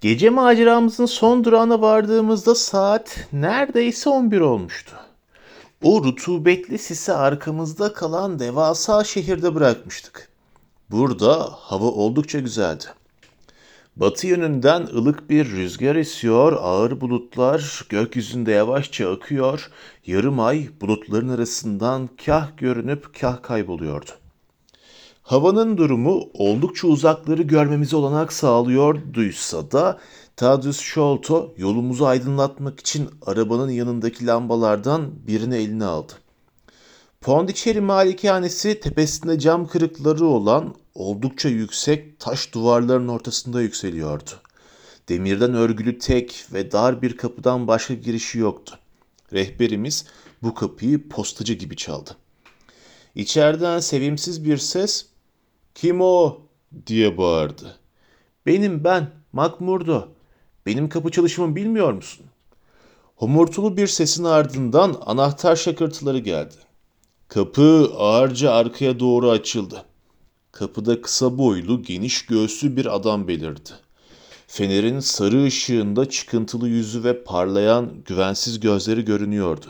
Gece 0.00 0.30
maceramızın 0.30 1.06
son 1.06 1.44
durağına 1.44 1.80
vardığımızda 1.80 2.54
saat 2.54 3.28
neredeyse 3.32 4.10
11 4.10 4.40
olmuştu. 4.40 4.96
O 5.82 6.04
rutubetli 6.04 6.78
sisi 6.78 7.12
arkamızda 7.12 7.92
kalan 7.92 8.38
devasa 8.38 9.04
şehirde 9.04 9.54
bırakmıştık. 9.54 10.28
Burada 10.90 11.50
hava 11.52 11.84
oldukça 11.84 12.38
güzeldi. 12.38 12.84
Batı 13.96 14.26
yönünden 14.26 14.80
ılık 14.82 15.30
bir 15.30 15.50
rüzgar 15.50 15.96
esiyor, 15.96 16.52
ağır 16.52 17.00
bulutlar 17.00 17.86
gökyüzünde 17.88 18.52
yavaşça 18.52 19.12
akıyor, 19.12 19.70
yarım 20.06 20.40
ay 20.40 20.68
bulutların 20.80 21.28
arasından 21.28 22.08
kah 22.26 22.48
görünüp 22.56 23.20
kah 23.20 23.42
kayboluyordu. 23.42 24.19
Havanın 25.30 25.76
durumu 25.76 26.30
oldukça 26.34 26.88
uzakları 26.88 27.42
görmemize 27.42 27.96
olanak 27.96 28.32
sağlıyorduysa 28.32 29.70
da 29.70 29.98
Tadius 30.36 30.80
Sholto 30.80 31.54
yolumuzu 31.56 32.04
aydınlatmak 32.04 32.80
için 32.80 33.10
arabanın 33.26 33.70
yanındaki 33.70 34.26
lambalardan 34.26 35.10
birini 35.26 35.56
eline 35.56 35.84
aldı. 35.84 36.12
Pondicherry 37.20 37.80
malikanesi 37.80 38.80
tepesinde 38.80 39.38
cam 39.38 39.66
kırıkları 39.66 40.26
olan 40.26 40.74
oldukça 40.94 41.48
yüksek 41.48 42.20
taş 42.20 42.54
duvarların 42.54 43.08
ortasında 43.08 43.62
yükseliyordu. 43.62 44.30
Demirden 45.08 45.54
örgülü 45.54 45.98
tek 45.98 46.44
ve 46.52 46.72
dar 46.72 47.02
bir 47.02 47.16
kapıdan 47.16 47.66
başka 47.66 47.94
girişi 47.94 48.38
yoktu. 48.38 48.78
Rehberimiz 49.32 50.04
bu 50.42 50.54
kapıyı 50.54 51.08
postacı 51.08 51.54
gibi 51.54 51.76
çaldı. 51.76 52.16
İçeriden 53.14 53.80
sevimsiz 53.80 54.44
bir 54.44 54.56
ses 54.56 55.09
"Kim 55.74 56.00
o?" 56.00 56.40
diye 56.86 57.18
bağırdı. 57.18 57.78
"Benim 58.46 58.84
ben, 58.84 59.10
Makmurdo. 59.32 60.08
Benim 60.66 60.88
kapı 60.88 61.10
çalışımı 61.10 61.56
bilmiyor 61.56 61.92
musun?" 61.92 62.26
Homurtulu 63.16 63.76
bir 63.76 63.86
sesin 63.86 64.24
ardından 64.24 64.96
anahtar 65.06 65.56
şakırtıları 65.56 66.18
geldi. 66.18 66.54
Kapı 67.28 67.92
ağırca 67.96 68.50
arkaya 68.50 69.00
doğru 69.00 69.30
açıldı. 69.30 69.84
Kapıda 70.52 71.02
kısa 71.02 71.38
boylu, 71.38 71.82
geniş 71.82 72.26
göğüslü 72.26 72.76
bir 72.76 72.96
adam 72.96 73.28
belirdi. 73.28 73.70
Fenerin 74.46 75.00
sarı 75.00 75.44
ışığında 75.44 76.10
çıkıntılı 76.10 76.68
yüzü 76.68 77.04
ve 77.04 77.24
parlayan, 77.24 77.92
güvensiz 78.04 78.60
gözleri 78.60 79.04
görünüyordu. 79.04 79.66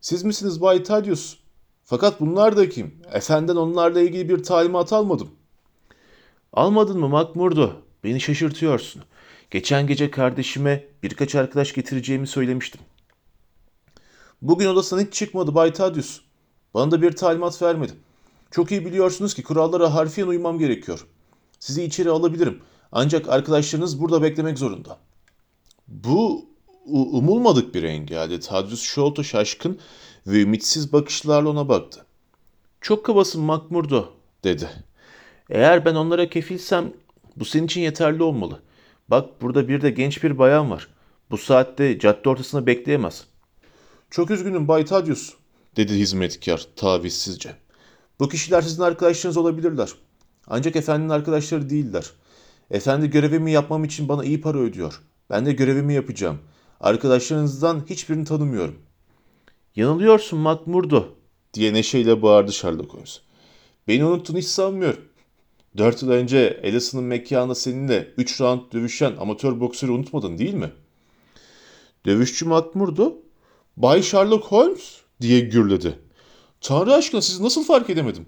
Siz 0.00 0.22
misiniz 0.22 0.60
Bay 0.60 0.82
Tadius? 0.82 1.36
Fakat 1.84 2.20
bunlar 2.20 2.56
da 2.56 2.68
kim? 2.68 2.94
Efenden 3.12 3.56
onlarla 3.56 4.00
ilgili 4.00 4.28
bir 4.28 4.42
talimat 4.42 4.92
almadım. 4.92 5.30
Almadın 6.52 7.00
mı 7.00 7.08
Makmurdo? 7.08 7.72
Beni 8.04 8.20
şaşırtıyorsun. 8.20 9.02
Geçen 9.50 9.86
gece 9.86 10.10
kardeşime 10.10 10.84
birkaç 11.02 11.34
arkadaş 11.34 11.72
getireceğimi 11.72 12.26
söylemiştim. 12.26 12.80
Bugün 14.42 14.66
odasından 14.66 15.02
hiç 15.02 15.12
çıkmadı 15.12 15.54
Bay 15.54 15.72
Tadius. 15.72 16.20
Bana 16.74 16.90
da 16.90 17.02
bir 17.02 17.12
talimat 17.12 17.62
vermedi. 17.62 17.92
Çok 18.50 18.72
iyi 18.72 18.86
biliyorsunuz 18.86 19.34
ki 19.34 19.42
kurallara 19.42 19.94
harfiyen 19.94 20.26
uymam 20.26 20.58
gerekiyor. 20.58 21.06
Sizi 21.60 21.82
içeri 21.84 22.10
alabilirim. 22.10 22.62
Ancak 22.92 23.28
arkadaşlarınız 23.28 24.00
burada 24.00 24.22
beklemek 24.22 24.58
zorunda. 24.58 24.98
Bu 25.88 26.46
umulmadık 26.86 27.74
bir 27.74 27.82
engeldi. 27.82 28.40
Tadius 28.40 28.82
Sholto 28.82 29.24
şaşkın 29.24 29.78
ve 30.26 30.42
ümitsiz 30.42 30.92
bakışlarla 30.92 31.48
ona 31.48 31.68
baktı. 31.68 32.06
Çok 32.80 33.04
kabasın 33.04 33.42
Makmurdo 33.42 34.12
dedi. 34.44 34.70
Eğer 35.50 35.84
ben 35.84 35.94
onlara 35.94 36.30
kefilsem 36.30 36.92
bu 37.36 37.44
senin 37.44 37.66
için 37.66 37.80
yeterli 37.80 38.22
olmalı. 38.22 38.62
Bak 39.08 39.42
burada 39.42 39.68
bir 39.68 39.82
de 39.82 39.90
genç 39.90 40.22
bir 40.24 40.38
bayan 40.38 40.70
var. 40.70 40.88
Bu 41.30 41.38
saatte 41.38 41.98
cadde 41.98 42.28
ortasında 42.28 42.66
bekleyemez. 42.66 43.24
Çok 44.10 44.30
üzgünüm 44.30 44.68
Bay 44.68 44.84
Tadius 44.84 45.34
dedi 45.76 45.94
hizmetkar 45.94 46.66
tavizsizce. 46.76 47.56
Bu 48.20 48.28
kişiler 48.28 48.62
sizin 48.62 48.82
arkadaşlarınız 48.82 49.36
olabilirler. 49.36 49.90
Ancak 50.46 50.76
efendinin 50.76 51.08
arkadaşları 51.08 51.70
değiller. 51.70 52.10
Efendi 52.70 53.10
görevimi 53.10 53.52
yapmam 53.52 53.84
için 53.84 54.08
bana 54.08 54.24
iyi 54.24 54.40
para 54.40 54.58
ödüyor. 54.58 55.00
Ben 55.30 55.46
de 55.46 55.52
görevimi 55.52 55.94
yapacağım. 55.94 56.38
Arkadaşlarınızdan 56.80 57.84
hiçbirini 57.90 58.24
tanımıyorum. 58.24 58.74
Yanılıyorsun 59.76 60.38
Makmurdo 60.38 61.08
diye 61.54 61.72
neşeyle 61.72 62.22
bağırdı 62.22 62.52
Sherlock 62.52 62.94
Holmes. 62.94 63.20
Beni 63.88 64.04
unuttun 64.04 64.36
hiç 64.36 64.44
sanmıyorum. 64.44 65.04
Dört 65.76 66.02
yıl 66.02 66.10
önce 66.10 66.60
Ellison'ın 66.62 67.04
mekanında 67.04 67.54
seninle 67.54 68.14
üç 68.16 68.40
round 68.40 68.60
dövüşen 68.72 69.16
amatör 69.16 69.60
boksörü 69.60 69.92
unutmadın 69.92 70.38
değil 70.38 70.54
mi? 70.54 70.72
Dövüşçü 72.06 72.44
Makmurdo, 72.44 73.12
Bay 73.76 74.02
Sherlock 74.02 74.44
Holmes 74.44 75.00
diye 75.20 75.40
gürledi. 75.40 75.98
Tanrı 76.60 76.94
aşkına 76.94 77.22
sizi 77.22 77.42
nasıl 77.42 77.64
fark 77.64 77.90
edemedim? 77.90 78.26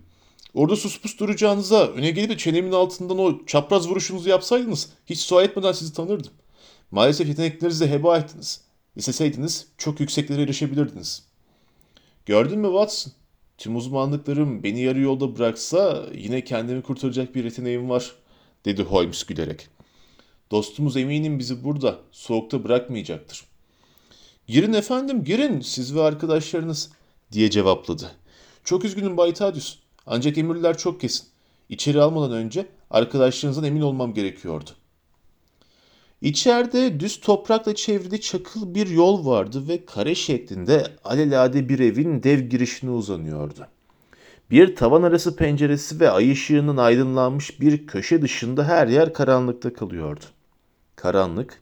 Orada 0.54 0.76
sus 0.76 1.00
pus 1.00 1.18
duracağınıza 1.18 1.86
öne 1.86 2.10
gelip 2.10 2.30
de 2.30 2.36
çenemin 2.36 2.72
altından 2.72 3.18
o 3.18 3.46
çapraz 3.46 3.88
vuruşunuzu 3.88 4.28
yapsaydınız 4.28 4.90
hiç 5.06 5.20
sual 5.20 5.44
etmeden 5.44 5.72
sizi 5.72 5.92
tanırdım. 5.92 6.32
Maalesef 6.90 7.28
yeteneklerinizi 7.28 7.86
heba 7.86 8.18
ettiniz. 8.18 8.60
İsteseydiniz 8.96 9.66
çok 9.78 10.00
yükseklere 10.00 10.42
erişebilirdiniz. 10.42 11.25
Gördün 12.26 12.58
mü 12.58 12.66
Watson? 12.66 13.12
Tüm 13.58 13.76
uzmanlıklarım 13.76 14.62
beni 14.62 14.80
yarı 14.80 15.00
yolda 15.00 15.38
bıraksa 15.38 16.06
yine 16.14 16.44
kendimi 16.44 16.82
kurtaracak 16.82 17.34
bir 17.34 17.44
yeteneğim 17.44 17.90
var, 17.90 18.12
dedi 18.64 18.82
Holmes 18.82 19.24
gülerek. 19.24 19.68
Dostumuz 20.50 20.96
eminim 20.96 21.38
bizi 21.38 21.64
burada, 21.64 21.98
soğukta 22.12 22.64
bırakmayacaktır. 22.64 23.44
Girin 24.48 24.72
efendim, 24.72 25.24
girin 25.24 25.60
siz 25.60 25.94
ve 25.94 26.02
arkadaşlarınız, 26.02 26.92
diye 27.32 27.50
cevapladı. 27.50 28.10
Çok 28.64 28.84
üzgünüm 28.84 29.16
Bay 29.16 29.34
Tadius, 29.34 29.78
ancak 30.06 30.38
emirler 30.38 30.78
çok 30.78 31.00
kesin. 31.00 31.26
İçeri 31.68 32.00
almadan 32.00 32.32
önce 32.32 32.66
arkadaşlarınızdan 32.90 33.64
emin 33.64 33.80
olmam 33.80 34.14
gerekiyordu. 34.14 34.70
İçeride 36.20 37.00
düz 37.00 37.20
toprakla 37.20 37.74
çevrili 37.74 38.20
çakıl 38.20 38.74
bir 38.74 38.86
yol 38.86 39.26
vardı 39.26 39.68
ve 39.68 39.84
kare 39.84 40.14
şeklinde 40.14 40.86
alelade 41.04 41.68
bir 41.68 41.78
evin 41.78 42.22
dev 42.22 42.40
girişine 42.40 42.90
uzanıyordu. 42.90 43.66
Bir 44.50 44.76
tavan 44.76 45.02
arası 45.02 45.36
penceresi 45.36 46.00
ve 46.00 46.10
ay 46.10 46.32
ışığının 46.32 46.76
aydınlanmış 46.76 47.60
bir 47.60 47.86
köşe 47.86 48.22
dışında 48.22 48.64
her 48.64 48.86
yer 48.86 49.12
karanlıkta 49.12 49.72
kalıyordu. 49.72 50.24
Karanlık 50.96 51.60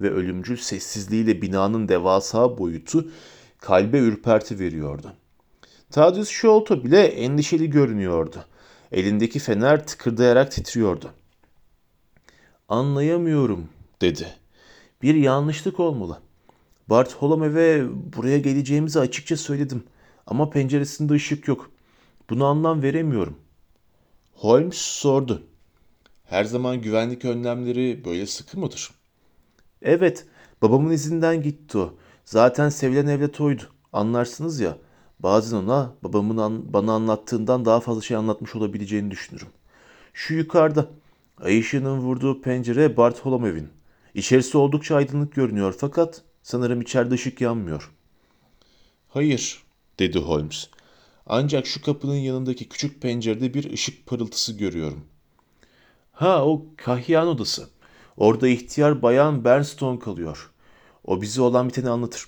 ve 0.00 0.10
ölümcül 0.10 0.56
sessizliğiyle 0.56 1.42
binanın 1.42 1.88
devasa 1.88 2.58
boyutu 2.58 3.10
kalbe 3.58 3.98
ürperti 3.98 4.58
veriyordu. 4.58 5.12
Tadius 5.90 6.28
Sholto 6.28 6.84
bile 6.84 7.02
endişeli 7.06 7.70
görünüyordu. 7.70 8.44
Elindeki 8.92 9.38
fener 9.38 9.86
tıkırdayarak 9.86 10.52
titriyordu. 10.52 11.10
Anlayamıyorum 12.68 13.68
dedi. 14.00 14.26
Bir 15.02 15.14
yanlışlık 15.14 15.80
olmalı. 15.80 16.20
Bartolome've 16.88 17.86
buraya 18.16 18.38
geleceğimizi 18.38 19.00
açıkça 19.00 19.36
söyledim. 19.36 19.84
Ama 20.26 20.50
penceresinde 20.50 21.12
ışık 21.12 21.48
yok. 21.48 21.70
Buna 22.30 22.46
anlam 22.46 22.82
veremiyorum. 22.82 23.36
Holmes 24.34 24.76
sordu. 24.76 25.42
Her 26.24 26.44
zaman 26.44 26.82
güvenlik 26.82 27.24
önlemleri 27.24 28.04
böyle 28.04 28.26
sıkı 28.26 28.58
mıdır? 28.58 28.90
Evet, 29.82 30.26
babamın 30.62 30.90
izinden 30.90 31.42
gitti 31.42 31.78
o. 31.78 31.94
Zaten 32.24 32.68
sevilen 32.68 33.06
evlat 33.06 33.40
oydu. 33.40 33.62
Anlarsınız 33.92 34.60
ya. 34.60 34.78
Bazen 35.20 35.56
ona 35.56 35.94
babamın 36.02 36.36
an, 36.36 36.72
bana 36.72 36.92
anlattığından 36.92 37.64
daha 37.64 37.80
fazla 37.80 38.02
şey 38.02 38.16
anlatmış 38.16 38.54
olabileceğini 38.54 39.10
düşünürüm. 39.10 39.48
Şu 40.12 40.34
yukarıda. 40.34 40.88
Ay 41.40 41.62
vurduğu 41.82 42.42
pencere 42.42 42.96
Bartolomew'in. 42.96 43.68
İçerisi 44.16 44.58
oldukça 44.58 44.96
aydınlık 44.96 45.34
görünüyor 45.34 45.74
fakat 45.78 46.22
sanırım 46.42 46.80
içeride 46.80 47.14
ışık 47.14 47.40
yanmıyor. 47.40 47.92
Hayır, 49.08 49.62
dedi 49.98 50.18
Holmes. 50.18 50.68
Ancak 51.26 51.66
şu 51.66 51.82
kapının 51.82 52.14
yanındaki 52.14 52.68
küçük 52.68 53.02
pencerede 53.02 53.54
bir 53.54 53.72
ışık 53.72 54.06
parıltısı 54.06 54.52
görüyorum. 54.52 55.04
Ha 56.12 56.46
o 56.46 56.66
kahyan 56.76 57.28
odası. 57.28 57.68
Orada 58.16 58.48
ihtiyar 58.48 59.02
bayan 59.02 59.44
Bernstone 59.44 59.98
kalıyor. 59.98 60.50
O 61.04 61.22
bize 61.22 61.42
olan 61.42 61.68
biteni 61.68 61.90
anlatır. 61.90 62.26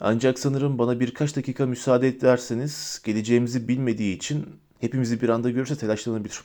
Ancak 0.00 0.38
sanırım 0.38 0.78
bana 0.78 1.00
birkaç 1.00 1.36
dakika 1.36 1.66
müsaade 1.66 2.08
ederseniz 2.08 3.02
geleceğimizi 3.04 3.68
bilmediği 3.68 4.16
için 4.16 4.46
hepimizi 4.80 5.20
bir 5.20 5.28
anda 5.28 5.50
görürse 5.50 5.76
telaşlanabilir. 5.76 6.40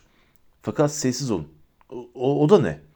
Fakat 0.61 0.91
sessiz 0.91 1.31
olun. 1.31 1.47
O, 2.13 2.43
o 2.43 2.49
da 2.49 2.59
ne? 2.59 2.90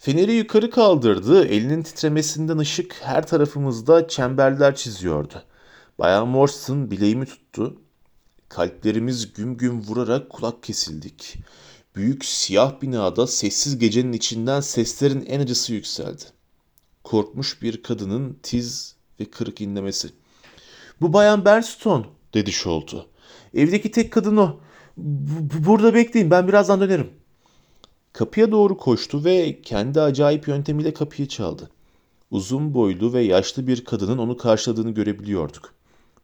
Feneri 0.00 0.32
yukarı 0.32 0.70
kaldırdı. 0.70 1.44
Elinin 1.46 1.82
titremesinden 1.82 2.58
ışık 2.58 2.96
her 3.02 3.26
tarafımızda 3.26 4.08
çemberler 4.08 4.76
çiziyordu. 4.76 5.42
Bayan 5.98 6.28
Morrison 6.28 6.90
bileğimi 6.90 7.26
tuttu. 7.26 7.76
Kalplerimiz 8.48 9.32
güm 9.32 9.56
güm 9.56 9.80
vurarak 9.82 10.30
kulak 10.30 10.62
kesildik. 10.62 11.38
Büyük 11.96 12.24
siyah 12.24 12.82
binada 12.82 13.26
sessiz 13.26 13.78
gecenin 13.78 14.12
içinden 14.12 14.60
seslerin 14.60 15.26
en 15.26 15.40
acısı 15.40 15.72
yükseldi. 15.72 16.24
Korkmuş 17.04 17.62
bir 17.62 17.82
kadının 17.82 18.38
tiz 18.42 18.96
ve 19.20 19.24
kırık 19.24 19.60
inlemesi. 19.60 20.08
Bu 21.00 21.12
bayan 21.12 21.44
Bernstone 21.44 22.06
dedi 22.34 22.52
Sholto. 22.52 23.06
Evdeki 23.54 23.90
tek 23.90 24.12
kadın 24.12 24.36
o. 24.36 24.60
B- 24.96 25.66
burada 25.66 25.94
bekleyin 25.94 26.30
ben 26.30 26.48
birazdan 26.48 26.80
dönerim. 26.80 27.19
Kapıya 28.12 28.52
doğru 28.52 28.76
koştu 28.76 29.24
ve 29.24 29.62
kendi 29.62 30.00
acayip 30.00 30.48
yöntemiyle 30.48 30.94
kapıyı 30.94 31.28
çaldı. 31.28 31.70
Uzun 32.30 32.74
boylu 32.74 33.12
ve 33.12 33.22
yaşlı 33.22 33.66
bir 33.66 33.84
kadının 33.84 34.18
onu 34.18 34.36
karşıladığını 34.36 34.90
görebiliyorduk. 34.90 35.74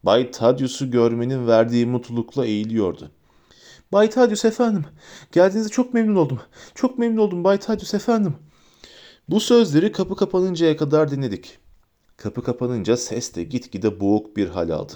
Bay 0.02 0.30
Thaddeus'u 0.30 0.90
görmenin 0.90 1.46
verdiği 1.46 1.86
mutlulukla 1.86 2.46
eğiliyordu. 2.46 3.10
Bay 3.92 4.10
Thaddeus 4.10 4.44
efendim, 4.44 4.84
geldiğinize 5.32 5.70
çok 5.70 5.94
memnun 5.94 6.16
oldum. 6.16 6.40
Çok 6.74 6.98
memnun 6.98 7.22
oldum 7.22 7.44
Bay 7.44 7.58
Thaddeus 7.58 7.94
efendim. 7.94 8.36
Bu 9.28 9.40
sözleri 9.40 9.92
kapı 9.92 10.16
kapanıncaya 10.16 10.76
kadar 10.76 11.10
dinledik. 11.10 11.58
Kapı 12.16 12.42
kapanınca 12.42 12.96
ses 12.96 13.34
de 13.34 13.44
gitgide 13.44 14.00
boğuk 14.00 14.36
bir 14.36 14.48
hal 14.48 14.70
aldı. 14.70 14.92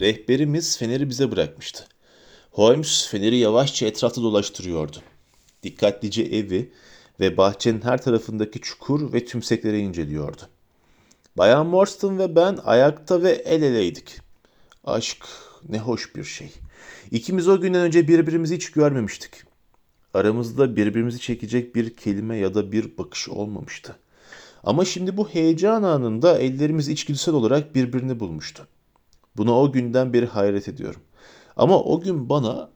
Rehberimiz 0.00 0.78
feneri 0.78 1.08
bize 1.08 1.32
bırakmıştı. 1.32 1.84
Holmes 2.50 3.08
feneri 3.08 3.36
yavaşça 3.36 3.86
etrafta 3.86 4.22
dolaştırıyordu. 4.22 4.96
Dikkatlice 5.62 6.22
evi 6.22 6.72
ve 7.20 7.36
bahçenin 7.36 7.80
her 7.80 8.02
tarafındaki 8.02 8.60
çukur 8.60 9.12
ve 9.12 9.24
tümsekleri 9.24 9.78
inceliyordu. 9.78 10.42
Bayan 11.38 11.66
Morstan 11.66 12.18
ve 12.18 12.36
ben 12.36 12.58
ayakta 12.64 13.22
ve 13.22 13.30
el 13.30 13.62
eleydik. 13.62 14.18
Aşk 14.84 15.26
ne 15.68 15.78
hoş 15.78 16.16
bir 16.16 16.24
şey. 16.24 16.52
İkimiz 17.10 17.48
o 17.48 17.60
günden 17.60 17.80
önce 17.80 18.08
birbirimizi 18.08 18.54
hiç 18.54 18.72
görmemiştik. 18.72 19.30
Aramızda 20.14 20.76
birbirimizi 20.76 21.20
çekecek 21.20 21.74
bir 21.74 21.96
kelime 21.96 22.36
ya 22.36 22.54
da 22.54 22.72
bir 22.72 22.98
bakış 22.98 23.28
olmamıştı. 23.28 23.96
Ama 24.64 24.84
şimdi 24.84 25.16
bu 25.16 25.28
heyecan 25.28 25.82
anında 25.82 26.38
ellerimiz 26.38 26.88
içgüdüsel 26.88 27.34
olarak 27.34 27.74
birbirini 27.74 28.20
bulmuştu. 28.20 28.66
Buna 29.36 29.60
o 29.60 29.72
günden 29.72 30.12
beri 30.12 30.26
hayret 30.26 30.68
ediyorum. 30.68 31.00
Ama 31.56 31.82
o 31.82 32.00
gün 32.00 32.28
bana 32.28 32.70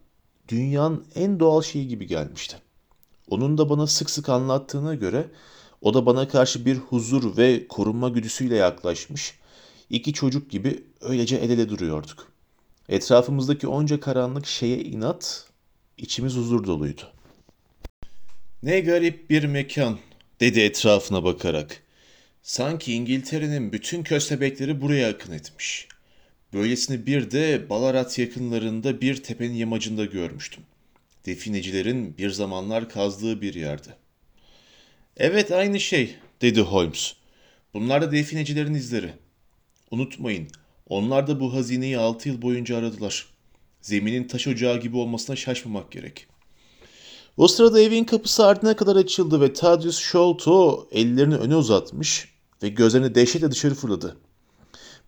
dünyanın 0.49 1.05
en 1.15 1.41
doğal 1.41 1.63
şeyi 1.63 1.89
gibi 1.89 2.07
gelmişti. 2.07 2.57
Onun 3.31 3.59
da 3.59 3.69
bana 3.69 3.87
sık 3.87 4.11
sık 4.11 4.29
anlattığına 4.29 4.95
göre 4.95 5.27
o 5.81 5.95
da 5.95 6.07
bana 6.07 6.29
karşı 6.29 6.67
bir 6.67 6.77
huzur 6.77 7.37
ve 7.37 7.69
korunma 7.69 8.09
güdüsüyle 8.09 8.57
yaklaşmış. 8.57 9.35
İki 9.91 10.13
çocuk 10.13 10.51
gibi 10.51 10.85
öylece 11.01 11.37
el 11.37 11.51
ele 11.51 11.69
duruyorduk. 11.69 12.33
Etrafımızdaki 12.89 13.69
onca 13.69 14.01
karanlık 14.01 14.47
şeye 14.47 14.79
inat, 14.79 15.49
içimiz 15.99 16.37
huzur 16.37 16.67
doluydu. 16.67 17.03
Ne 18.63 18.81
garip 18.81 19.31
bir 19.31 19.45
mekan, 19.45 19.99
dedi 20.41 20.61
etrafına 20.61 21.25
bakarak. 21.25 21.83
Sanki 22.43 22.93
İngiltere'nin 22.93 23.73
bütün 23.73 24.03
köstebekleri 24.03 24.81
buraya 24.81 25.09
akın 25.09 25.33
etmiş. 25.33 25.89
Böylesini 26.53 27.07
bir 27.07 27.31
de 27.31 27.71
Balarat 27.71 28.19
yakınlarında 28.19 29.01
bir 29.01 29.23
tepenin 29.23 29.55
yamacında 29.55 30.05
görmüştüm. 30.05 30.63
Definecilerin 31.27 32.19
bir 32.19 32.31
zamanlar 32.31 32.89
kazdığı 32.89 33.41
bir 33.41 33.55
yerde. 33.55 33.89
Evet 35.17 35.53
aynı 35.53 35.81
şey, 35.81 36.15
dedi 36.43 36.61
Holmes. 36.61 37.15
Bunlar 37.75 38.03
da 38.03 38.13
definecilerin 38.13 38.75
izleri. 38.75 39.13
Unutmayın, 39.91 40.49
onlar 40.89 41.27
da 41.27 41.41
bu 41.41 41.55
hazineyi 41.55 41.99
altı 41.99 42.29
yıl 42.29 42.43
boyunca 42.43 42.77
aradılar. 42.77 43.27
Zeminin 43.81 44.29
taş 44.29 44.47
ocağı 44.47 44.81
gibi 44.81 44.97
olmasına 44.97 45.37
şaşmamak 45.37 45.93
gerek. 45.93 46.27
O 47.37 47.49
sırada 47.49 47.81
evin 47.81 48.05
kapısı 48.05 48.47
ardına 48.47 48.77
kadar 48.77 48.97
açıldı 48.97 49.41
ve 49.41 49.53
Thaddeus 49.53 49.99
Sholto 49.99 50.89
ellerini 50.93 51.37
öne 51.37 51.57
uzatmış 51.57 52.35
ve 52.63 52.69
gözlerini 52.69 53.15
dehşetle 53.15 53.51
dışarı 53.51 53.75
fırladı. 53.75 54.17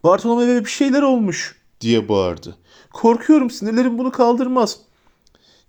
Bartolomeo'ya 0.04 0.64
bir 0.64 0.70
şeyler 0.70 1.02
olmuş 1.02 1.56
diye 1.80 2.08
bağırdı. 2.08 2.56
Korkuyorum 2.92 3.50
sinirlerim 3.50 3.98
bunu 3.98 4.10
kaldırmaz. 4.10 4.78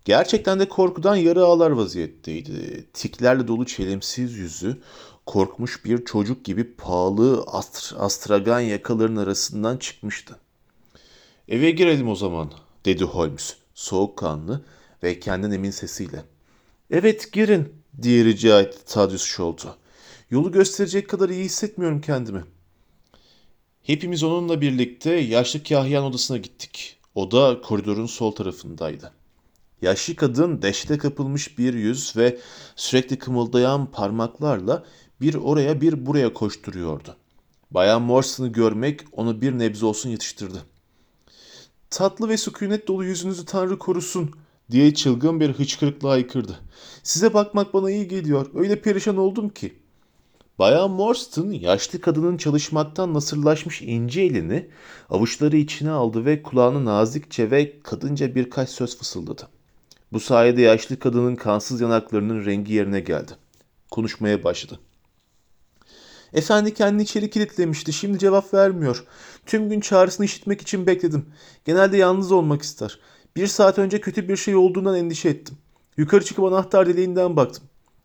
Gerçekten 0.06 0.60
de 0.60 0.70
korkudan 0.70 1.16
yarı 1.16 1.46
ağlar 1.46 1.72
vaziyetteydi. 1.72 2.88
Tiklerle 2.94 3.48
dolu 3.48 3.66
çelimsiz 3.66 4.34
yüzü 4.34 4.82
korkmuş 5.26 5.86
bir 5.86 6.06
çocuk 6.06 6.46
gibi 6.46 6.76
pahalı 6.76 7.44
astr 7.48 7.96
astragan 7.98 8.60
yakaların 8.60 9.16
arasından 9.16 9.78
çıkmıştı. 9.78 10.40
Eve 11.48 11.72
girelim 11.72 12.10
o 12.10 12.16
zaman 12.16 12.52
dedi 12.86 13.04
Holmes 13.04 13.56
soğukkanlı 13.74 14.66
ve 15.04 15.20
kendinden 15.20 15.56
emin 15.56 15.72
sesiyle. 15.72 16.24
Evet 16.92 17.34
girin 17.34 17.74
diye 18.02 18.26
rica 18.26 18.62
etti 18.62 18.86
Thaddeus 18.86 19.24
Sholto. 19.24 19.76
Yolu 20.30 20.52
gösterecek 20.52 21.10
kadar 21.10 21.30
iyi 21.30 21.44
hissetmiyorum 21.46 22.02
kendimi. 22.02 22.44
Hepimiz 23.84 24.24
onunla 24.24 24.62
birlikte 24.62 25.12
yaşlı 25.12 25.64
kahyan 25.64 26.04
odasına 26.04 26.38
gittik. 26.38 27.00
O 27.16 27.32
da 27.32 27.62
koridorun 27.62 28.06
sol 28.06 28.32
tarafındaydı. 28.32 29.17
Yaşlı 29.82 30.16
kadın 30.16 30.62
dehşete 30.62 30.98
kapılmış 30.98 31.58
bir 31.58 31.74
yüz 31.74 32.18
ve 32.18 32.40
sürekli 32.76 33.20
kımıldayan 33.20 33.92
parmaklarla 33.92 34.84
bir 35.22 35.36
oraya 35.36 35.82
bir 35.82 36.06
buraya 36.06 36.34
koşturuyordu. 36.34 37.16
Bayan 37.72 38.02
Morrison'ı 38.02 38.48
görmek 38.48 39.02
onu 39.12 39.42
bir 39.42 39.60
nebze 39.60 39.86
olsun 39.86 40.10
yetiştirdi. 40.10 40.58
Tatlı 41.90 42.30
ve 42.30 42.38
sükunet 42.38 42.88
dolu 42.88 43.06
yüzünüzü 43.06 43.46
Tanrı 43.46 43.80
korusun 43.80 44.32
diye 44.72 44.94
çılgın 44.94 45.40
bir 45.40 45.50
hıçkırıkla 45.50 46.10
haykırdı. 46.10 46.60
Size 47.04 47.34
bakmak 47.34 47.74
bana 47.74 47.92
iyi 47.92 48.08
geliyor. 48.08 48.50
Öyle 48.56 48.82
perişan 48.82 49.18
oldum 49.18 49.50
ki. 49.50 49.74
Bayan 50.60 50.92
Morstan 50.92 51.52
yaşlı 51.52 52.02
kadının 52.02 52.38
çalışmaktan 52.38 53.14
nasırlaşmış 53.14 53.82
ince 53.82 54.22
elini 54.22 54.70
avuçları 55.10 55.58
içine 55.58 55.92
aldı 55.92 56.26
ve 56.26 56.42
kulağına 56.42 56.86
nazikçe 56.86 57.52
ve 57.52 57.80
kadınca 57.80 58.36
birkaç 58.36 58.70
söz 58.70 58.98
fısıldadı. 58.98 59.57
Bu 60.12 60.20
sayede 60.20 60.62
yaşlı 60.62 61.00
kadının 61.00 61.36
kansız 61.36 61.82
yanaklarının 61.82 62.46
rengi 62.46 62.74
yerine 62.74 63.00
geldi. 63.00 63.32
Konuşmaya 63.92 64.44
başladı. 64.44 64.80
Efendi 66.34 66.74
kendini 66.74 67.02
içeri 67.02 67.30
kilitlemişti. 67.30 67.94
Şimdi 67.94 68.20
cevap 68.20 68.54
vermiyor. 68.54 69.04
Tüm 69.46 69.70
gün 69.70 69.80
çağrısını 69.80 70.26
işitmek 70.26 70.62
için 70.62 70.88
bekledim. 70.88 71.26
Genelde 71.66 71.98
yalnız 71.98 72.32
olmak 72.32 72.62
ister. 72.62 73.00
Bir 73.36 73.48
saat 73.48 73.80
önce 73.80 74.02
kötü 74.02 74.30
bir 74.30 74.38
şey 74.38 74.56
olduğundan 74.56 74.96
endişe 74.96 75.30
ettim. 75.30 75.58
Yukarı 75.98 76.26
çıkıp 76.26 76.46
anahtar 76.46 76.88
deliğinden 76.88 77.36
baktım. 77.36 77.64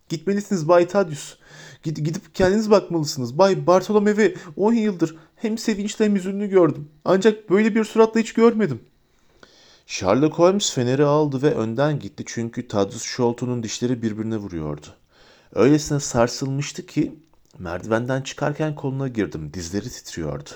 Gitmelisiniz 0.09 0.69
Bay 0.69 0.89
Tadius. 0.89 1.37
Gidip 1.83 2.35
kendiniz 2.35 2.71
bakmalısınız. 2.71 3.39
Bay 3.39 3.67
Bartolomeo'yu 3.67 4.35
10 4.57 4.73
yıldır 4.73 5.17
hem 5.37 5.59
sevinçli 5.59 6.05
hem 6.05 6.17
üzünlü 6.17 6.47
gördüm. 6.47 6.89
Ancak 7.05 7.51
böyle 7.51 7.75
bir 7.75 7.85
suratla 7.85 8.21
hiç 8.21 8.33
görmedim. 8.33 8.81
Sherlock 9.87 10.39
Holmes 10.39 10.73
feneri 10.73 11.05
aldı 11.05 11.43
ve 11.43 11.55
önden 11.55 11.99
gitti 11.99 12.25
çünkü 12.27 12.69
Tadius 12.69 13.03
Sholto'nun 13.03 13.63
dişleri 13.63 14.03
birbirine 14.03 14.37
vuruyordu. 14.37 14.87
Öylesine 15.55 16.01
sarsılmıştı 16.01 16.87
ki 16.87 17.19
merdivenden 17.59 18.23
çıkarken 18.23 18.75
koluna 18.75 19.09
girdim. 19.09 19.51
Dizleri 19.55 19.91
titriyordu. 19.91 20.51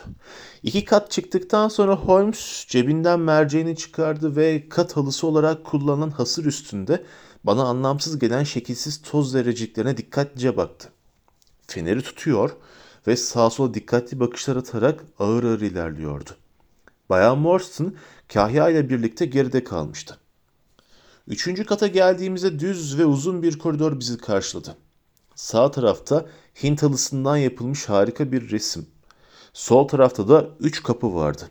İki 0.62 0.84
kat 0.84 1.10
çıktıktan 1.10 1.68
sonra 1.68 1.96
Holmes 1.96 2.66
cebinden 2.68 3.20
merceğini 3.20 3.76
çıkardı 3.76 4.36
ve 4.36 4.68
kat 4.68 4.96
halısı 4.96 5.26
olarak 5.26 5.64
kullanılan 5.64 6.10
hasır 6.10 6.44
üstünde 6.44 7.04
bana 7.44 7.62
anlamsız 7.62 8.18
gelen 8.18 8.44
şekilsiz 8.44 9.02
toz 9.02 9.32
zerreciklerine 9.32 9.96
dikkatlice 9.96 10.56
baktı. 10.56 10.88
Feneri 11.66 12.02
tutuyor 12.02 12.50
ve 13.06 13.16
sağa 13.16 13.50
sola 13.50 13.74
dikkatli 13.74 14.20
bakışlar 14.20 14.56
atarak 14.56 15.04
ağır 15.18 15.44
ağır 15.44 15.60
ilerliyordu. 15.60 16.30
Bayan 17.10 17.38
Morstan 17.38 17.94
Kahya 18.32 18.70
ile 18.70 18.90
birlikte 18.90 19.26
geride 19.26 19.64
kalmıştı. 19.64 20.18
Üçüncü 21.28 21.64
kata 21.64 21.86
geldiğimizde 21.86 22.58
düz 22.58 22.98
ve 22.98 23.04
uzun 23.04 23.42
bir 23.42 23.58
koridor 23.58 24.00
bizi 24.00 24.18
karşıladı. 24.18 24.76
Sağ 25.34 25.70
tarafta 25.70 26.26
Hint 26.62 26.82
halısından 26.82 27.36
yapılmış 27.36 27.88
harika 27.88 28.32
bir 28.32 28.50
resim. 28.50 28.86
Sol 29.52 29.88
tarafta 29.88 30.28
da 30.28 30.48
üç 30.60 30.82
kapı 30.82 31.14
vardı. 31.14 31.48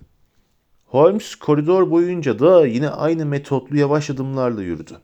Holmes 0.85 1.35
koridor 1.35 1.91
boyunca 1.91 2.39
da 2.39 2.67
yine 2.67 2.89
aynı 2.89 3.25
metotlu 3.25 3.77
yavaş 3.77 4.09
adımlarla 4.09 4.61
yürüdü. 4.61 4.97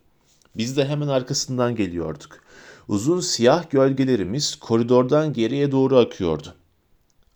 Biz 0.58 0.78
de 0.78 0.86
hemen 0.86 1.08
arkasından 1.08 1.75
geliyorduk. 1.75 2.40
Uzun 2.88 3.20
siyah 3.20 3.70
gölgelerimiz 3.70 4.56
koridordan 4.56 5.34
geriye 5.34 5.72
doğru 5.72 5.98
akıyordu. 5.98 6.56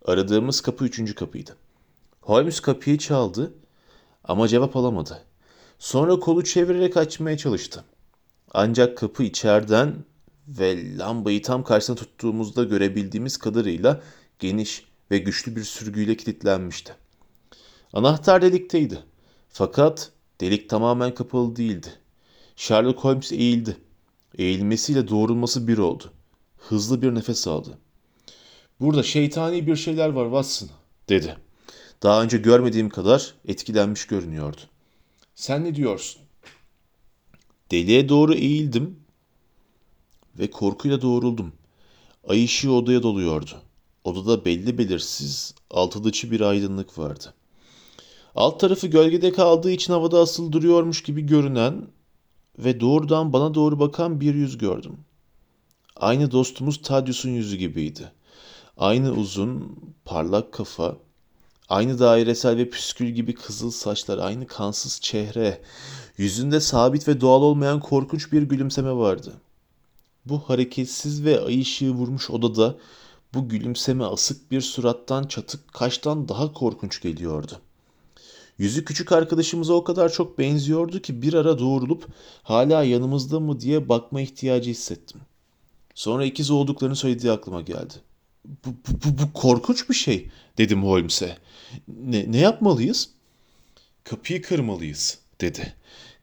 Aradığımız 0.04 0.60
kapı 0.60 0.84
üçüncü 0.84 1.14
kapıydı. 1.14 1.56
Holmes 2.20 2.60
kapıyı 2.60 2.98
çaldı 2.98 3.52
ama 4.28 4.48
cevap 4.48 4.76
alamadı. 4.76 5.22
Sonra 5.78 6.18
kolu 6.20 6.44
çevirerek 6.44 6.96
açmaya 6.96 7.36
çalıştı. 7.36 7.84
Ancak 8.54 8.98
kapı 8.98 9.22
içeriden 9.22 9.94
ve 10.48 10.98
lambayı 10.98 11.42
tam 11.42 11.64
karşısına 11.64 11.96
tuttuğumuzda 11.96 12.64
görebildiğimiz 12.64 13.36
kadarıyla 13.36 14.00
geniş 14.38 14.84
ve 15.10 15.18
güçlü 15.18 15.56
bir 15.56 15.64
sürgüyle 15.64 16.16
kilitlenmişti. 16.16 16.94
Anahtar 17.92 18.42
delikteydi. 18.42 18.98
Fakat 19.48 20.10
delik 20.40 20.68
tamamen 20.68 21.14
kapalı 21.14 21.56
değildi. 21.56 21.88
Sherlock 22.56 22.98
Holmes 22.98 23.32
eğildi. 23.32 23.76
Eğilmesiyle 24.38 25.08
doğrulması 25.08 25.68
bir 25.68 25.78
oldu. 25.78 26.12
Hızlı 26.58 27.02
bir 27.02 27.14
nefes 27.14 27.48
aldı. 27.48 27.78
Burada 28.80 29.02
şeytani 29.02 29.66
bir 29.66 29.76
şeyler 29.76 30.08
var 30.08 30.24
Watson, 30.24 30.68
dedi. 31.08 31.36
Daha 32.02 32.22
önce 32.22 32.38
görmediğim 32.38 32.88
kadar 32.88 33.34
etkilenmiş 33.44 34.06
görünüyordu. 34.06 34.60
Sen 35.34 35.64
ne 35.64 35.74
diyorsun? 35.74 36.22
Deliğe 37.70 38.08
doğru 38.08 38.34
eğildim 38.34 39.00
ve 40.38 40.50
korkuyla 40.50 41.02
doğruldum. 41.02 41.52
Ay 42.28 42.44
ışığı 42.44 42.72
odaya 42.72 43.02
doluyordu. 43.02 43.62
Odada 44.04 44.44
belli 44.44 44.78
belirsiz, 44.78 45.54
altıdıçı 45.70 46.30
bir 46.30 46.40
aydınlık 46.40 46.98
vardı. 46.98 47.34
Alt 48.34 48.60
tarafı 48.60 48.86
gölgede 48.86 49.32
kaldığı 49.32 49.70
için 49.70 49.92
havada 49.92 50.20
asıl 50.20 50.52
duruyormuş 50.52 51.02
gibi 51.02 51.26
görünen 51.26 51.86
ve 52.58 52.80
doğrudan 52.80 53.32
bana 53.32 53.54
doğru 53.54 53.80
bakan 53.80 54.20
bir 54.20 54.34
yüz 54.34 54.58
gördüm. 54.58 54.98
Aynı 55.96 56.30
dostumuz 56.30 56.82
Tadyus'un 56.82 57.30
yüzü 57.30 57.56
gibiydi. 57.56 58.12
Aynı 58.76 59.12
uzun, 59.12 59.78
parlak 60.04 60.52
kafa, 60.52 60.96
aynı 61.68 61.98
dairesel 61.98 62.56
ve 62.56 62.70
püskül 62.70 63.08
gibi 63.08 63.34
kızıl 63.34 63.70
saçlar, 63.70 64.18
aynı 64.18 64.46
kansız 64.46 65.00
çehre, 65.00 65.60
yüzünde 66.18 66.60
sabit 66.60 67.08
ve 67.08 67.20
doğal 67.20 67.42
olmayan 67.42 67.80
korkunç 67.80 68.32
bir 68.32 68.42
gülümseme 68.42 68.92
vardı. 68.92 69.32
Bu 70.26 70.38
hareketsiz 70.38 71.24
ve 71.24 71.40
ay 71.40 71.60
ışığı 71.60 71.90
vurmuş 71.90 72.30
odada 72.30 72.76
bu 73.34 73.48
gülümseme 73.48 74.04
asık 74.04 74.50
bir 74.50 74.60
surattan 74.60 75.24
çatık 75.24 75.72
kaştan 75.72 76.28
daha 76.28 76.52
korkunç 76.52 77.00
geliyordu. 77.00 77.52
Yüzü 78.58 78.84
küçük 78.84 79.12
arkadaşımıza 79.12 79.74
o 79.74 79.84
kadar 79.84 80.12
çok 80.12 80.38
benziyordu 80.38 81.00
ki 81.00 81.22
bir 81.22 81.34
ara 81.34 81.58
doğrulup 81.58 82.06
hala 82.42 82.84
yanımızda 82.84 83.40
mı 83.40 83.60
diye 83.60 83.88
bakma 83.88 84.20
ihtiyacı 84.20 84.70
hissettim. 84.70 85.20
Sonra 85.94 86.24
ikiz 86.24 86.50
olduklarını 86.50 86.96
söylediği 86.96 87.32
aklıma 87.32 87.60
geldi. 87.62 87.94
Bu, 88.66 88.70
bu, 88.88 89.18
bu, 89.18 89.32
korkunç 89.32 89.88
bir 89.88 89.94
şey 89.94 90.28
dedim 90.58 90.84
Holmes'e. 90.84 91.38
Ne, 91.88 92.32
ne 92.32 92.38
yapmalıyız? 92.38 93.10
Kapıyı 94.04 94.42
kırmalıyız 94.42 95.18
dedi. 95.40 95.74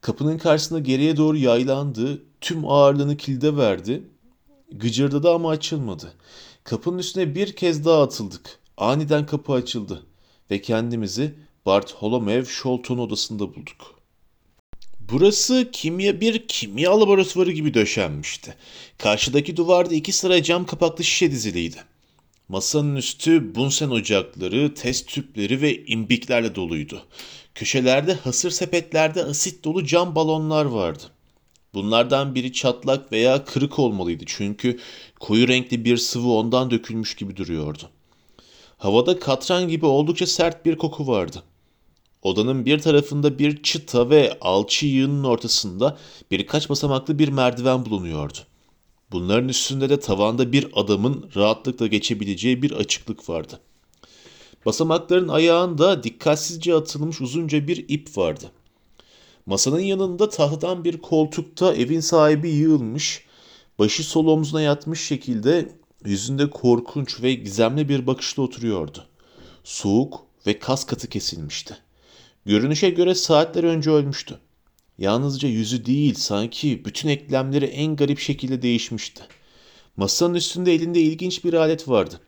Kapının 0.02 0.38
karşısında 0.38 0.80
geriye 0.80 1.18
doğru 1.18 1.38
yaylandı, 1.38 2.22
tüm 2.42 2.66
ağırlığını 2.66 3.18
kilde 3.18 3.58
verdi. 3.58 4.04
Gıcırdadı 4.72 5.32
ama 5.32 5.50
açılmadı. 5.50 6.14
Kapının 6.64 6.98
üstüne 6.98 7.36
bir 7.36 7.56
kez 7.56 7.86
daha 7.86 8.04
atıldık. 8.04 8.60
Aniden 8.78 9.26
kapı 9.26 9.54
açıldı 9.54 10.04
ve 10.52 10.62
kendimizi 10.62 11.36
Bartholomew 11.66 12.54
Sholton 12.54 12.98
odasında 12.98 13.56
bulduk. 13.56 14.00
Burası 15.12 15.70
kimya 15.72 16.22
bir 16.22 16.48
kimya 16.48 17.00
laboratuvarı 17.00 17.52
gibi 17.52 17.74
döşenmişti. 17.74 18.56
Karşıdaki 18.98 19.58
duvarda 19.58 19.96
iki 19.96 20.12
sıra 20.12 20.44
cam 20.44 20.66
kapaklı 20.66 21.04
şişe 21.04 21.32
diziliydi. 21.32 21.78
Masanın 22.54 22.96
üstü 22.96 23.56
bunsen 23.56 23.90
ocakları, 23.90 24.74
test 24.74 25.08
tüpleri 25.08 25.62
ve 25.62 25.86
imbiklerle 25.86 26.56
doluydu. 26.56 27.02
Köşelerde 27.56 28.14
hasır 28.14 28.52
sepetlerde 28.52 29.24
asit 29.24 29.64
dolu 29.64 29.86
cam 29.86 30.16
balonlar 30.16 30.66
vardı. 30.66 31.04
Bunlardan 31.74 32.36
biri 32.36 32.54
çatlak 32.54 33.12
veya 33.12 33.46
kırık 33.46 33.80
olmalıydı 33.80 34.24
çünkü 34.28 34.80
koyu 35.20 35.48
renkli 35.48 35.86
bir 35.86 35.98
sıvı 35.98 36.32
ondan 36.32 36.72
dökülmüş 36.72 37.16
gibi 37.16 37.38
duruyordu. 37.38 37.84
Havada 38.78 39.20
katran 39.20 39.68
gibi 39.68 39.86
oldukça 39.86 40.28
sert 40.28 40.66
bir 40.66 40.78
koku 40.78 41.08
vardı. 41.08 41.44
Odanın 42.22 42.66
bir 42.66 42.80
tarafında 42.80 43.40
bir 43.40 43.64
çıta 43.64 44.10
ve 44.10 44.38
alçı 44.42 44.86
yığının 44.86 45.24
ortasında 45.24 45.98
birkaç 46.32 46.70
basamaklı 46.70 47.20
bir 47.20 47.28
merdiven 47.28 47.86
bulunuyordu. 47.86 48.38
Bunların 49.14 49.50
üstünde 49.50 49.90
de 49.90 50.00
tavanda 50.00 50.52
bir 50.52 50.68
adamın 50.74 51.30
rahatlıkla 51.36 51.88
geçebileceği 51.88 52.62
bir 52.62 52.72
açıklık 52.72 53.30
vardı. 53.30 53.60
Basamakların 54.66 55.28
ayağında 55.28 56.04
dikkatsizce 56.04 56.76
atılmış 56.76 57.22
uzunca 57.22 57.68
bir 57.68 57.86
ip 57.88 58.18
vardı. 58.18 58.52
Masanın 59.46 59.80
yanında 59.80 60.30
tahtadan 60.30 60.84
bir 60.84 60.98
koltukta 60.98 61.74
evin 61.74 62.00
sahibi 62.00 62.50
yığılmış, 62.50 63.26
başı 63.80 64.04
sol 64.04 64.28
omzuna 64.28 64.62
yatmış 64.62 65.08
şekilde 65.08 65.70
yüzünde 66.06 66.50
korkunç 66.50 67.22
ve 67.22 67.34
gizemli 67.34 67.90
bir 67.90 68.08
bakışla 68.08 68.44
oturuyordu. 68.44 69.06
Soğuk 69.64 70.26
ve 70.48 70.60
kas 70.60 70.86
katı 70.86 71.08
kesilmişti. 71.08 71.78
Görünüşe 72.46 72.90
göre 72.90 73.16
saatler 73.16 73.64
önce 73.64 73.90
ölmüştü. 73.90 74.40
Yalnızca 74.98 75.50
yüzü 75.50 75.86
değil 75.86 76.14
sanki 76.14 76.86
bütün 76.86 77.10
eklemleri 77.10 77.66
en 77.66 77.96
garip 77.96 78.20
şekilde 78.20 78.62
değişmişti. 78.62 79.24
Masanın 79.98 80.34
üstünde 80.34 80.74
elinde 80.74 81.02
ilginç 81.02 81.44
bir 81.44 81.54
alet 81.54 81.90
vardı. 81.90 82.20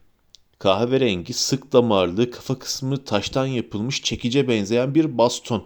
Kahverengi, 0.60 1.34
sık 1.34 1.74
damarlı, 1.74 2.32
kafa 2.32 2.60
kısmı 2.60 3.04
taştan 3.04 3.46
yapılmış 3.46 4.04
çekice 4.04 4.48
benzeyen 4.48 4.96
bir 4.96 5.18
baston. 5.18 5.66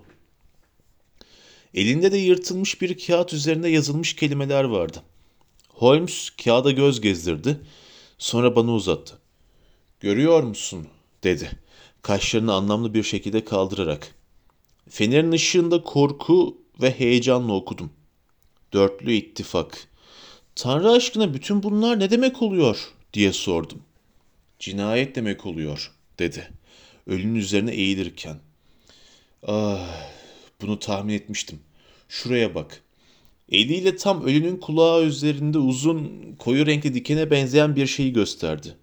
Elinde 1.73 2.11
de 2.11 2.17
yırtılmış 2.17 2.81
bir 2.81 3.05
kağıt 3.05 3.33
üzerinde 3.33 3.69
yazılmış 3.69 4.15
kelimeler 4.15 4.63
vardı. 4.63 5.03
Holmes 5.69 6.29
kağıda 6.29 6.71
göz 6.71 7.01
gezdirdi. 7.01 7.59
Sonra 8.17 8.55
bana 8.55 8.73
uzattı. 8.73 9.17
Görüyor 9.99 10.43
musun? 10.43 10.87
dedi. 11.23 11.51
Kaşlarını 12.01 12.53
anlamlı 12.53 12.93
bir 12.93 13.03
şekilde 13.03 13.45
kaldırarak. 13.45 14.15
Fenerin 14.89 15.31
ışığında 15.31 15.83
korku 15.83 16.57
ve 16.81 16.91
heyecanla 16.91 17.53
okudum. 17.53 17.91
Dörtlü 18.73 19.13
ittifak. 19.13 19.87
Tanrı 20.55 20.91
aşkına 20.91 21.33
bütün 21.33 21.63
bunlar 21.63 21.99
ne 21.99 22.09
demek 22.09 22.41
oluyor 22.41 22.93
diye 23.13 23.33
sordum. 23.33 23.81
Cinayet 24.59 25.15
demek 25.15 25.45
oluyor 25.45 25.91
dedi. 26.19 26.51
Ölünün 27.07 27.35
üzerine 27.35 27.71
eğilirken. 27.71 28.37
Ah, 29.47 30.01
bunu 30.61 30.79
tahmin 30.79 31.13
etmiştim. 31.13 31.59
Şuraya 32.09 32.55
bak. 32.55 32.83
Eliyle 33.51 33.95
tam 33.95 34.23
ölünün 34.23 34.57
kulağı 34.57 35.03
üzerinde 35.03 35.57
uzun, 35.57 36.11
koyu 36.39 36.65
renkli 36.65 36.93
dikene 36.93 37.31
benzeyen 37.31 37.75
bir 37.75 37.87
şeyi 37.87 38.13
gösterdi. 38.13 38.75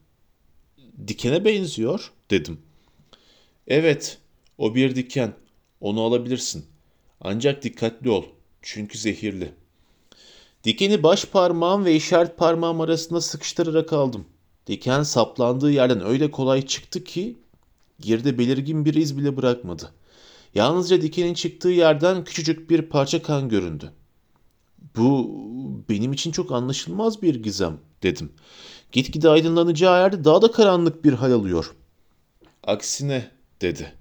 Dikene 1.09 1.45
benziyor, 1.45 2.13
dedim. 2.31 2.61
Evet, 3.67 4.19
o 4.59 4.75
bir 4.75 4.97
diken. 4.97 5.33
Onu 5.81 6.03
alabilirsin. 6.03 6.67
Ancak 7.29 7.63
dikkatli 7.63 8.11
ol. 8.11 8.25
Çünkü 8.63 8.99
zehirli. 8.99 9.53
Dikeni 10.65 11.03
baş 11.03 11.25
parmağım 11.25 11.85
ve 11.85 11.95
işaret 11.95 12.37
parmağım 12.37 12.81
arasında 12.81 13.21
sıkıştırarak 13.21 13.93
aldım. 13.93 14.25
Diken 14.67 15.03
saplandığı 15.03 15.71
yerden 15.71 16.07
öyle 16.07 16.31
kolay 16.31 16.67
çıktı 16.67 17.05
ki 17.05 17.37
geride 18.01 18.39
belirgin 18.39 18.85
bir 18.85 18.95
iz 18.95 19.19
bile 19.19 19.37
bırakmadı. 19.37 19.93
Yalnızca 20.55 21.03
dikenin 21.03 21.35
çıktığı 21.35 21.69
yerden 21.69 22.25
küçücük 22.25 22.71
bir 22.71 22.83
parça 22.83 23.23
kan 23.23 23.49
göründü. 23.49 23.93
Bu 24.97 25.31
benim 25.89 26.13
için 26.13 26.31
çok 26.33 26.53
anlaşılmaz 26.53 27.23
bir 27.23 27.35
gizem 27.35 27.79
dedim. 28.03 28.33
Gitgide 28.93 29.29
aydınlanacağı 29.29 30.01
yerde 30.01 30.25
daha 30.25 30.43
da 30.43 30.53
karanlık 30.53 31.05
bir 31.05 31.13
hal 31.13 31.33
alıyor. 31.33 31.75
Aksine 32.65 33.31
dedi. 33.61 33.93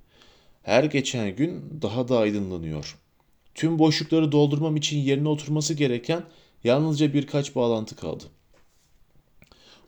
Her 0.63 0.84
geçen 0.84 1.36
gün 1.36 1.79
daha 1.82 2.08
da 2.08 2.17
aydınlanıyor. 2.17 2.98
Tüm 3.55 3.79
boşlukları 3.79 4.31
doldurmam 4.31 4.75
için 4.75 4.97
yerine 4.97 5.29
oturması 5.29 5.74
gereken 5.74 6.24
yalnızca 6.63 7.13
birkaç 7.13 7.55
bağlantı 7.55 7.95
kaldı. 7.95 8.24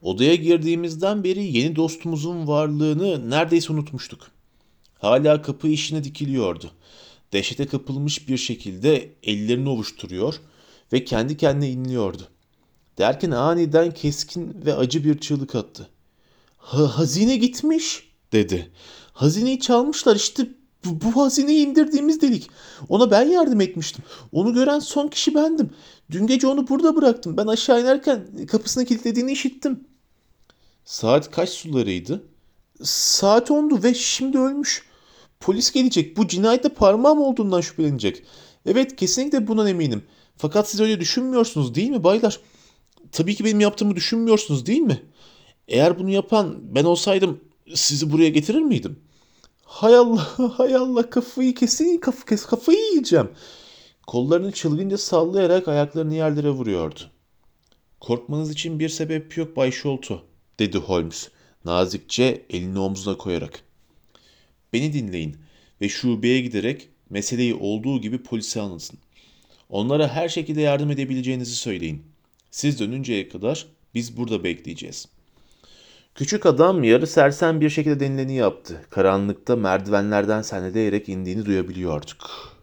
Odaya 0.02 0.36
girdiğimizden 0.36 1.24
beri 1.24 1.58
yeni 1.58 1.76
dostumuzun 1.76 2.48
varlığını 2.48 3.30
neredeyse 3.30 3.74
unutmuştuk. 3.74 4.32
Hala 5.00 5.42
kapı 5.42 5.68
işine 5.68 6.04
dikiliyordu. 6.04 6.72
Dehşete 7.34 7.66
kapılmış 7.66 8.30
bir 8.30 8.38
şekilde 8.38 9.14
ellerini 9.24 9.70
ovuşturuyor 9.70 10.36
ve 10.94 11.04
kendi 11.04 11.38
kendine 11.38 11.70
inliyordu. 11.70 12.24
Derken 12.98 13.32
aniden 13.32 13.94
keskin 13.94 14.66
ve 14.66 14.76
acı 14.76 15.04
bir 15.04 15.18
çığlık 15.18 15.56
attı. 15.56 15.90
Ha, 16.58 16.98
hazine 16.98 17.38
gitmiş 17.38 18.04
dedi. 18.32 18.72
Hazineyi 19.14 19.60
çalmışlar 19.60 20.16
işte 20.16 20.48
bu, 20.88 21.02
bu 21.02 21.22
hazineyi 21.22 21.68
indirdiğimiz 21.68 22.22
delik. 22.22 22.50
Ona 22.90 23.12
ben 23.12 23.28
yardım 23.28 23.62
etmiştim. 23.62 24.04
Onu 24.32 24.54
gören 24.54 24.80
son 24.80 25.08
kişi 25.08 25.36
bendim. 25.36 25.70
Dün 26.12 26.28
gece 26.28 26.48
onu 26.48 26.68
burada 26.68 26.96
bıraktım. 26.96 27.38
Ben 27.38 27.48
aşağı 27.48 27.82
inerken 27.82 28.28
kapısını 28.48 28.86
kilitlediğini 28.86 29.32
işittim. 29.32 29.88
Saat 30.86 31.32
kaç 31.32 31.50
sularıydı? 31.50 32.24
Saat 32.84 33.52
ondu 33.52 33.84
ve 33.84 33.94
şimdi 33.94 34.38
ölmüş. 34.38 34.86
Polis 35.40 35.72
gelecek. 35.72 36.18
Bu 36.18 36.28
cinayette 36.28 36.70
parmağım 36.70 37.22
olduğundan 37.22 37.62
şüphelenecek. 37.62 38.24
Evet 38.66 38.96
kesinlikle 38.96 39.48
bundan 39.48 39.68
eminim. 39.68 40.04
Fakat 40.38 40.70
siz 40.70 40.80
öyle 40.80 41.00
düşünmüyorsunuz 41.00 41.76
değil 41.76 41.90
mi 41.90 42.04
baylar? 42.04 42.40
Tabii 43.12 43.36
ki 43.36 43.46
benim 43.46 43.60
yaptığımı 43.60 43.96
düşünmüyorsunuz 43.96 44.66
değil 44.66 44.82
mi? 44.82 45.02
Eğer 45.68 46.00
bunu 46.00 46.10
yapan 46.10 46.58
ben 46.76 46.84
olsaydım 46.84 47.40
sizi 47.74 48.12
buraya 48.12 48.30
getirir 48.30 48.62
miydim? 48.62 49.00
Hay 49.68 49.96
Allah, 49.96 50.28
hay 50.58 50.76
Allah 50.76 51.10
kafayı 51.10 51.54
kesin 51.54 51.98
kaf, 51.98 52.28
kes, 52.28 52.46
kafayı 52.46 52.80
yiyeceğim. 52.80 53.30
Kollarını 54.08 54.52
çılgınca 54.52 54.98
sallayarak 54.98 55.68
ayaklarını 55.68 56.16
yerlere 56.16 56.50
vuruyordu. 56.50 57.00
Korkmanız 58.00 58.52
için 58.52 58.80
bir 58.80 58.90
sebep 58.90 59.38
yok 59.38 59.56
Bay 59.56 59.72
Sholto, 59.72 60.24
dedi 60.60 60.78
Holmes 60.78 61.30
nazikçe 61.66 62.46
elini 62.50 62.80
omzuna 62.80 63.18
koyarak. 63.18 63.64
Beni 64.74 64.94
dinleyin 64.94 65.38
ve 65.82 65.90
şubeye 65.90 66.42
giderek 66.42 66.90
meseleyi 67.10 67.54
olduğu 67.54 68.02
gibi 68.02 68.24
polise 68.24 68.62
anlatın. 68.62 69.00
Onlara 69.70 70.08
her 70.08 70.30
şekilde 70.30 70.62
yardım 70.62 70.92
edebileceğinizi 70.92 71.56
söyleyin. 71.56 72.04
Siz 72.52 72.80
dönünceye 72.80 73.30
kadar 73.30 73.68
biz 73.94 74.18
burada 74.18 74.44
bekleyeceğiz. 74.44 75.08
Küçük 76.18 76.46
adam 76.46 76.84
yarı 76.84 77.08
sersem 77.08 77.62
bir 77.62 77.70
şekilde 77.70 78.00
denileni 78.00 78.34
yaptı. 78.36 78.82
Karanlıkta 78.90 79.56
merdivenlerden 79.56 80.42
sendeleyerek 80.42 81.10
indiğini 81.10 81.46
duyabiliyorduk. 81.46 82.57